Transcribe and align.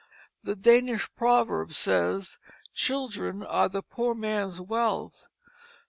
The 0.43 0.55
Danish 0.55 1.13
proverb 1.15 1.73
says, 1.73 2.39
"Children 2.73 3.43
are 3.43 3.69
the 3.69 3.83
poor 3.83 4.15
man's 4.15 4.59
wealth." 4.59 5.27